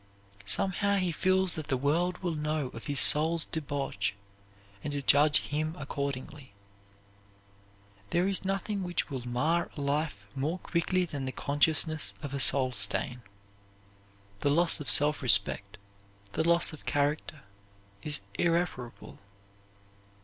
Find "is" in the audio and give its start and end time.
8.27-8.43, 18.01-18.21